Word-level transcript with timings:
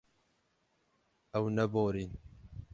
Ew 1.37 1.45
neborîn. 1.55 2.11